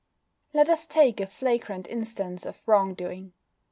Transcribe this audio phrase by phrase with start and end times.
[0.51, 3.33] Let us take a flagrant instance of wrong doing.